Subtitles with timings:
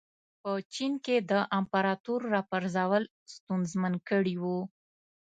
[0.41, 3.03] په چین کې د امپراتور راپرځول
[3.35, 4.59] ستونزمن کړي وو.